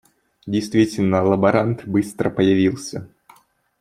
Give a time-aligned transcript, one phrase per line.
[0.47, 3.07] Действительно лаборант быстро появился.